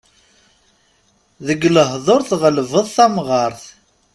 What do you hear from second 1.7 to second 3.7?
lehdur tɣelbeḍ tamɣart.